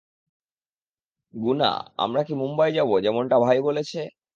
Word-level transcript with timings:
গুনা, 1.33 1.69
আমরা 1.99 2.21
কি 2.27 2.33
মুম্বাই 2.41 2.69
যাব 2.77 2.89
যেমনটা 3.05 3.35
ভাই 3.45 3.57
বলেছে? 3.67 3.99